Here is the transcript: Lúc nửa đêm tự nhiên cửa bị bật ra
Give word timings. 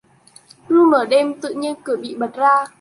Lúc 0.67 0.87
nửa 0.87 1.05
đêm 1.05 1.39
tự 1.41 1.53
nhiên 1.53 1.75
cửa 1.83 1.95
bị 1.95 2.15
bật 2.15 2.31
ra 2.35 2.65